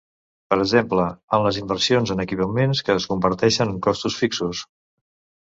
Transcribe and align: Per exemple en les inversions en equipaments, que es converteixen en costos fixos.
Per 0.51 0.55
exemple 0.61 1.03
en 1.37 1.43
les 1.47 1.59
inversions 1.63 2.13
en 2.15 2.23
equipaments, 2.23 2.81
que 2.89 2.97
es 3.01 3.07
converteixen 3.13 3.75
en 3.75 3.79
costos 3.91 4.19
fixos. 4.25 4.65